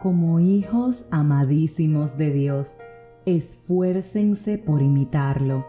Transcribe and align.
Como 0.00 0.40
hijos 0.40 1.04
amadísimos 1.10 2.16
de 2.16 2.32
Dios, 2.32 2.78
esfuércense 3.26 4.56
por 4.56 4.80
imitarlo. 4.80 5.66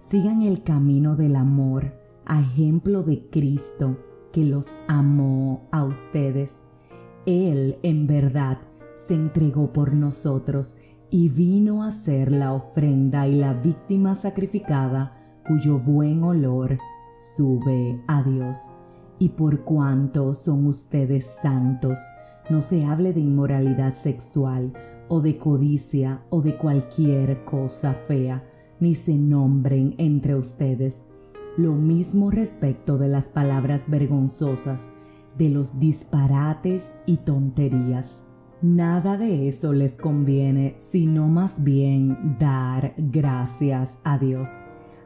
Sigan 0.00 0.40
el 0.40 0.62
camino 0.62 1.14
del 1.14 1.36
amor, 1.36 1.92
ejemplo 2.26 3.02
de 3.02 3.28
Cristo, 3.28 3.98
que 4.32 4.44
los 4.44 4.68
amó 4.88 5.68
a 5.72 5.84
ustedes. 5.84 6.66
Él, 7.26 7.76
en 7.82 8.06
verdad, 8.06 8.56
se 8.94 9.12
entregó 9.12 9.74
por 9.74 9.92
nosotros 9.92 10.78
y 11.10 11.28
vino 11.28 11.84
a 11.84 11.90
ser 11.90 12.32
la 12.32 12.54
ofrenda 12.54 13.28
y 13.28 13.34
la 13.34 13.52
víctima 13.52 14.14
sacrificada 14.14 15.42
cuyo 15.46 15.78
buen 15.78 16.22
olor 16.22 16.78
sube 17.18 18.02
a 18.06 18.22
Dios. 18.22 18.58
Y 19.18 19.28
por 19.30 19.64
cuanto 19.64 20.32
son 20.32 20.66
ustedes 20.66 21.26
santos, 21.26 21.98
no 22.48 22.62
se 22.62 22.84
hable 22.84 23.12
de 23.12 23.20
inmoralidad 23.20 23.94
sexual 23.94 24.72
o 25.08 25.20
de 25.20 25.38
codicia 25.38 26.22
o 26.30 26.42
de 26.42 26.56
cualquier 26.56 27.44
cosa 27.44 27.94
fea, 27.94 28.44
ni 28.80 28.94
se 28.94 29.16
nombren 29.16 29.94
entre 29.98 30.34
ustedes. 30.34 31.06
Lo 31.56 31.72
mismo 31.72 32.30
respecto 32.30 32.98
de 32.98 33.08
las 33.08 33.28
palabras 33.28 33.84
vergonzosas, 33.88 34.90
de 35.38 35.48
los 35.48 35.78
disparates 35.80 36.98
y 37.06 37.18
tonterías. 37.18 38.26
Nada 38.62 39.16
de 39.16 39.48
eso 39.48 39.72
les 39.72 39.96
conviene, 39.96 40.76
sino 40.78 41.28
más 41.28 41.62
bien 41.62 42.36
dar 42.38 42.94
gracias 42.96 43.98
a 44.02 44.18
Dios. 44.18 44.48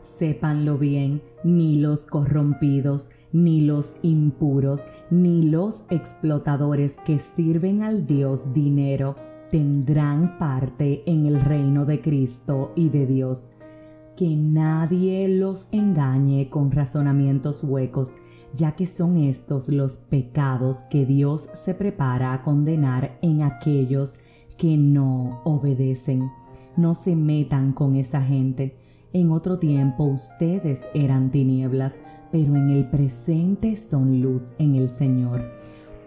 Sépanlo 0.03 0.79
bien, 0.79 1.23
ni 1.45 1.77
los 1.77 2.07
corrompidos, 2.07 3.11
ni 3.33 3.61
los 3.61 3.97
impuros, 4.03 4.87
ni 5.11 5.43
los 5.43 5.83
explotadores 5.91 6.97
que 7.05 7.19
sirven 7.19 7.83
al 7.83 8.07
Dios 8.07 8.53
dinero 8.53 9.17
tendrán 9.51 10.39
parte 10.39 11.03
en 11.07 11.27
el 11.27 11.41
reino 11.41 11.85
de 11.85 12.01
Cristo 12.01 12.73
y 12.77 12.89
de 12.89 13.07
Dios. 13.07 13.53
Que 14.17 14.37
nadie 14.37 15.29
los 15.29 15.69
engañe 15.73 16.49
con 16.51 16.71
razonamientos 16.71 17.65
huecos, 17.65 18.17
ya 18.55 18.73
que 18.73 18.87
son 18.87 19.19
estos 19.19 19.69
los 19.69 19.99
pecados 19.99 20.79
que 20.91 21.07
Dios 21.07 21.49
se 21.55 21.75
prepara 21.75 22.33
a 22.33 22.43
condenar 22.43 23.19
en 23.23 23.43
aquellos 23.43 24.19
que 24.57 24.77
no 24.77 25.41
obedecen. 25.45 26.31
No 26.77 26.95
se 26.95 27.17
metan 27.17 27.73
con 27.73 27.97
esa 27.97 28.23
gente. 28.23 28.77
En 29.13 29.33
otro 29.33 29.59
tiempo 29.59 30.05
ustedes 30.05 30.85
eran 30.95 31.31
tinieblas, 31.31 31.99
pero 32.31 32.55
en 32.55 32.71
el 32.71 32.89
presente 32.89 33.77
son 33.77 34.23
luz 34.23 34.53
en 34.59 34.77
el 34.77 34.89
Señor. 34.89 35.51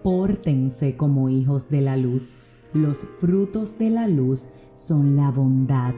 Pórtense 0.04 0.96
como 0.96 1.30
hijos 1.30 1.70
de 1.70 1.81
la 1.81 1.98
luz. 1.98 2.31
Los 2.74 3.00
frutos 3.20 3.78
de 3.78 3.90
la 3.90 4.08
luz 4.08 4.48
son 4.78 5.18
la 5.18 5.31
bondad, 5.31 5.94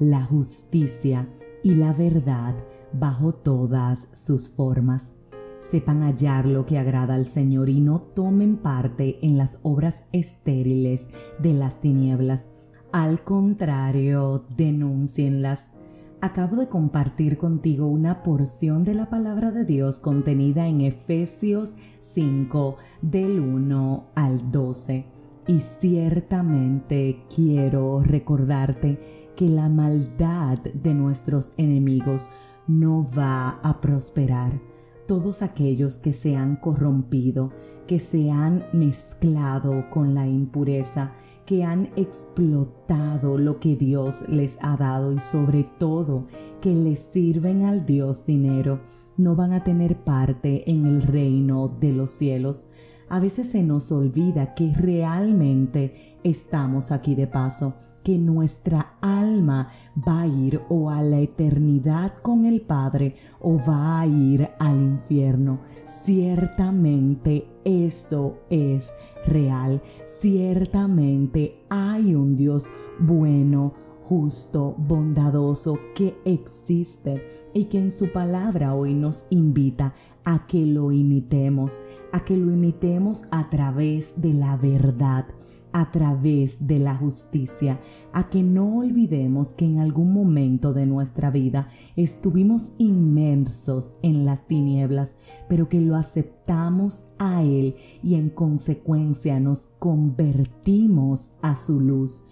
la 0.00 0.24
justicia 0.24 1.28
y 1.62 1.74
la 1.74 1.92
verdad 1.92 2.56
bajo 2.92 3.32
todas 3.34 4.08
sus 4.14 4.48
formas. 4.48 5.14
Sepan 5.60 6.02
hallar 6.02 6.46
lo 6.46 6.66
que 6.66 6.78
agrada 6.78 7.14
al 7.14 7.26
Señor 7.26 7.68
y 7.68 7.80
no 7.80 8.00
tomen 8.00 8.56
parte 8.56 9.18
en 9.22 9.38
las 9.38 9.58
obras 9.62 10.02
estériles 10.12 11.08
de 11.38 11.52
las 11.52 11.80
tinieblas. 11.80 12.48
Al 12.90 13.22
contrario, 13.22 14.44
denúncienlas 14.56 15.77
Acabo 16.20 16.56
de 16.56 16.68
compartir 16.68 17.38
contigo 17.38 17.86
una 17.86 18.24
porción 18.24 18.82
de 18.82 18.92
la 18.92 19.08
palabra 19.08 19.52
de 19.52 19.64
Dios 19.64 20.00
contenida 20.00 20.66
en 20.66 20.80
Efesios 20.80 21.76
5 22.00 22.76
del 23.02 23.38
1 23.38 24.04
al 24.16 24.50
12 24.50 25.06
y 25.46 25.60
ciertamente 25.60 27.22
quiero 27.32 28.00
recordarte 28.00 29.30
que 29.36 29.48
la 29.48 29.68
maldad 29.68 30.58
de 30.58 30.92
nuestros 30.92 31.52
enemigos 31.56 32.30
no 32.66 33.06
va 33.16 33.60
a 33.62 33.80
prosperar. 33.80 34.60
Todos 35.06 35.40
aquellos 35.40 35.98
que 35.98 36.12
se 36.12 36.34
han 36.34 36.56
corrompido, 36.56 37.52
que 37.86 38.00
se 38.00 38.32
han 38.32 38.64
mezclado 38.72 39.88
con 39.88 40.16
la 40.16 40.26
impureza, 40.26 41.12
que 41.48 41.64
han 41.64 41.88
explotado 41.96 43.38
lo 43.38 43.58
que 43.58 43.74
Dios 43.74 44.22
les 44.28 44.58
ha 44.60 44.76
dado 44.76 45.14
y 45.14 45.18
sobre 45.18 45.64
todo 45.64 46.26
que 46.60 46.74
les 46.74 47.00
sirven 47.00 47.64
al 47.64 47.86
Dios 47.86 48.26
dinero, 48.26 48.80
no 49.16 49.34
van 49.34 49.54
a 49.54 49.64
tener 49.64 49.96
parte 49.96 50.70
en 50.70 50.84
el 50.84 51.00
reino 51.00 51.68
de 51.80 51.92
los 51.92 52.10
cielos. 52.10 52.68
A 53.08 53.18
veces 53.18 53.46
se 53.46 53.62
nos 53.62 53.90
olvida 53.90 54.52
que 54.52 54.74
realmente 54.74 56.18
estamos 56.22 56.92
aquí 56.92 57.14
de 57.14 57.26
paso 57.26 57.76
que 58.04 58.18
nuestra 58.18 58.96
alma 59.00 59.70
va 60.06 60.22
a 60.22 60.26
ir 60.26 60.60
o 60.68 60.90
a 60.90 61.02
la 61.02 61.18
eternidad 61.18 62.12
con 62.20 62.44
el 62.44 62.60
Padre 62.60 63.14
o 63.40 63.58
va 63.58 64.00
a 64.00 64.06
ir 64.06 64.50
al 64.58 64.76
infierno. 64.76 65.60
Ciertamente 66.04 67.46
eso 67.64 68.38
es 68.50 68.92
real. 69.28 69.82
Ciertamente 70.20 71.62
hay 71.68 72.14
un 72.14 72.36
Dios 72.36 72.64
bueno, 72.98 73.74
justo, 74.02 74.74
bondadoso, 74.78 75.78
que 75.94 76.16
existe 76.24 77.22
y 77.52 77.66
que 77.66 77.78
en 77.78 77.90
su 77.90 78.10
palabra 78.10 78.74
hoy 78.74 78.94
nos 78.94 79.26
invita 79.30 79.92
a 80.28 80.46
que 80.46 80.66
lo 80.66 80.92
imitemos, 80.92 81.80
a 82.12 82.22
que 82.22 82.36
lo 82.36 82.52
imitemos 82.52 83.24
a 83.30 83.48
través 83.48 84.20
de 84.20 84.34
la 84.34 84.58
verdad 84.58 85.24
a 85.72 85.90
través 85.90 86.66
de 86.66 86.78
la 86.78 86.96
justicia, 86.96 87.78
a 88.12 88.28
que 88.28 88.42
no 88.42 88.78
olvidemos 88.78 89.50
que 89.50 89.64
en 89.66 89.78
algún 89.78 90.12
momento 90.12 90.72
de 90.72 90.86
nuestra 90.86 91.30
vida 91.30 91.68
estuvimos 91.94 92.72
inmersos 92.78 93.96
en 94.02 94.24
las 94.24 94.46
tinieblas, 94.46 95.16
pero 95.48 95.68
que 95.68 95.80
lo 95.80 95.96
aceptamos 95.96 97.06
a 97.18 97.42
Él 97.42 97.76
y 98.02 98.14
en 98.14 98.30
consecuencia 98.30 99.40
nos 99.40 99.66
convertimos 99.78 101.32
a 101.42 101.54
su 101.54 101.80
luz. 101.80 102.24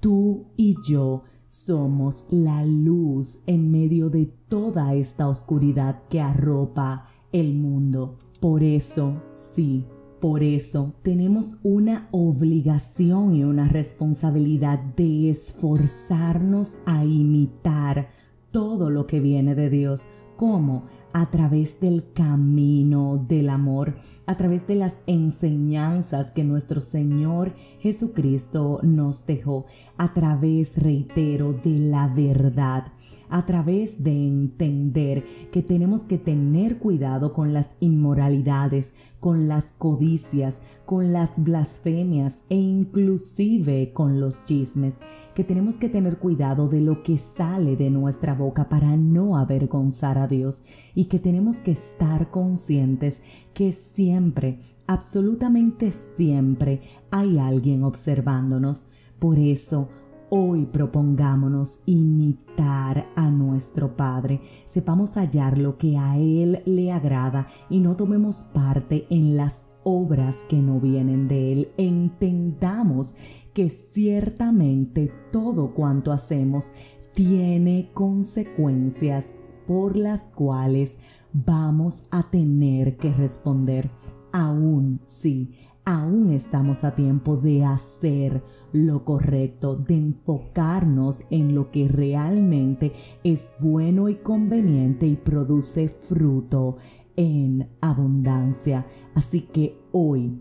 Tú 0.00 0.44
y 0.56 0.76
yo 0.86 1.24
somos 1.46 2.24
la 2.30 2.64
luz 2.64 3.40
en 3.46 3.70
medio 3.70 4.10
de 4.10 4.26
toda 4.48 4.94
esta 4.94 5.28
oscuridad 5.28 6.02
que 6.08 6.20
arropa 6.20 7.06
el 7.32 7.54
mundo. 7.54 8.16
Por 8.40 8.62
eso, 8.62 9.22
sí, 9.36 9.84
por 10.20 10.42
eso 10.42 10.94
tenemos 11.02 11.56
una 11.64 12.08
obligación 12.12 13.34
y 13.34 13.44
una 13.44 13.68
responsabilidad 13.68 14.78
de 14.78 15.30
esforzarnos 15.30 16.76
a 16.86 17.04
imitar 17.04 18.08
todo 18.52 18.90
lo 18.90 19.06
que 19.06 19.20
viene 19.20 19.54
de 19.54 19.68
Dios. 19.70 20.06
¿Cómo? 20.36 20.84
A 21.12 21.30
través 21.30 21.78
del 21.80 22.12
camino 22.12 23.24
del 23.28 23.50
amor, 23.50 23.94
a 24.26 24.36
través 24.36 24.66
de 24.66 24.76
las 24.76 25.00
enseñanzas 25.06 26.32
que 26.32 26.44
nuestro 26.44 26.80
Señor 26.80 27.52
Jesucristo 27.80 28.80
nos 28.82 29.26
dejó, 29.26 29.66
a 29.96 30.14
través, 30.14 30.76
reitero, 30.76 31.52
de 31.52 31.78
la 31.78 32.08
verdad, 32.08 32.92
a 33.28 33.44
través 33.46 34.02
de 34.02 34.12
entender 34.26 35.24
que 35.50 35.62
tenemos 35.62 36.04
que 36.04 36.18
tener 36.18 36.78
cuidado 36.78 37.32
con 37.32 37.52
las 37.52 37.76
inmoralidades, 37.80 38.94
con 39.22 39.46
las 39.46 39.70
codicias, 39.78 40.58
con 40.84 41.12
las 41.12 41.30
blasfemias 41.36 42.42
e 42.48 42.56
inclusive 42.56 43.92
con 43.92 44.18
los 44.18 44.44
chismes, 44.46 44.98
que 45.36 45.44
tenemos 45.44 45.76
que 45.76 45.88
tener 45.88 46.18
cuidado 46.18 46.68
de 46.68 46.80
lo 46.80 47.04
que 47.04 47.18
sale 47.18 47.76
de 47.76 47.88
nuestra 47.88 48.34
boca 48.34 48.68
para 48.68 48.96
no 48.96 49.36
avergonzar 49.38 50.18
a 50.18 50.26
Dios 50.26 50.64
y 50.96 51.04
que 51.04 51.20
tenemos 51.20 51.58
que 51.58 51.70
estar 51.70 52.32
conscientes 52.32 53.22
que 53.54 53.70
siempre, 53.70 54.58
absolutamente 54.88 55.92
siempre, 55.92 56.80
hay 57.12 57.38
alguien 57.38 57.84
observándonos. 57.84 58.90
Por 59.20 59.38
eso, 59.38 59.88
Hoy 60.34 60.64
propongámonos 60.64 61.80
imitar 61.84 63.06
a 63.16 63.30
nuestro 63.30 63.98
Padre, 63.98 64.40
sepamos 64.64 65.18
hallar 65.18 65.58
lo 65.58 65.76
que 65.76 65.98
a 65.98 66.16
Él 66.16 66.62
le 66.64 66.90
agrada 66.90 67.48
y 67.68 67.80
no 67.80 67.96
tomemos 67.96 68.44
parte 68.44 69.06
en 69.10 69.36
las 69.36 69.70
obras 69.84 70.38
que 70.48 70.56
no 70.56 70.80
vienen 70.80 71.28
de 71.28 71.52
Él. 71.52 71.68
Entendamos 71.76 73.14
que 73.52 73.68
ciertamente 73.68 75.12
todo 75.32 75.74
cuanto 75.74 76.12
hacemos 76.12 76.72
tiene 77.12 77.90
consecuencias 77.92 79.34
por 79.66 79.98
las 79.98 80.30
cuales 80.30 80.96
vamos 81.34 82.04
a 82.10 82.30
tener 82.30 82.96
que 82.96 83.12
responder. 83.12 83.90
Aún 84.32 85.00
sí, 85.06 85.52
aún 85.84 86.32
estamos 86.32 86.84
a 86.84 86.94
tiempo 86.94 87.36
de 87.36 87.64
hacer 87.64 88.42
lo 88.72 89.04
correcto, 89.04 89.76
de 89.76 89.96
enfocarnos 89.96 91.24
en 91.30 91.54
lo 91.54 91.70
que 91.70 91.88
realmente 91.88 92.92
es 93.22 93.52
bueno 93.60 94.08
y 94.08 94.16
conveniente 94.16 95.06
y 95.06 95.16
produce 95.16 95.88
fruto 95.88 96.78
en 97.16 97.68
abundancia. 97.80 98.86
Así 99.14 99.42
que 99.42 99.78
hoy 99.92 100.40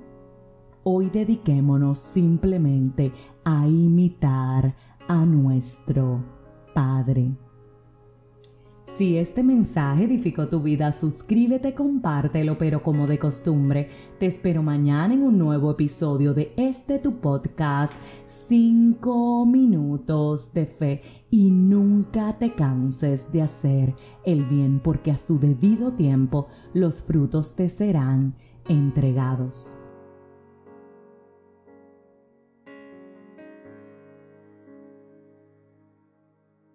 hoy 0.84 1.10
dediquémonos 1.10 2.00
simplemente 2.00 3.12
a 3.44 3.68
imitar 3.68 4.76
a 5.08 5.26
nuestro 5.26 6.24
Padre. 6.74 7.36
Si 9.02 9.18
este 9.18 9.42
mensaje 9.42 10.04
edificó 10.04 10.48
tu 10.48 10.62
vida, 10.62 10.94
suscríbete, 10.94 11.74
compártelo, 11.74 12.60
pero 12.60 12.84
como 12.84 13.08
de 13.08 13.18
costumbre, 13.18 13.90
te 14.20 14.28
espero 14.28 14.62
mañana 14.62 15.16
en 15.16 15.24
un 15.24 15.40
nuevo 15.40 15.72
episodio 15.72 16.36
de 16.36 16.54
este 16.56 17.00
tu 17.00 17.20
podcast 17.20 17.96
5 18.28 19.48
minutos 19.48 20.54
de 20.54 20.68
fe 20.68 21.02
y 21.32 21.50
nunca 21.50 22.38
te 22.38 22.54
canses 22.54 23.32
de 23.32 23.42
hacer 23.42 23.96
el 24.24 24.46
bien 24.46 24.80
porque 24.80 25.10
a 25.10 25.18
su 25.18 25.40
debido 25.40 25.94
tiempo 25.94 26.46
los 26.76 27.02
frutos 27.02 27.56
te 27.56 27.70
serán 27.70 28.36
entregados. 28.70 29.76